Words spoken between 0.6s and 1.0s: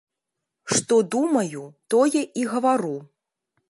Што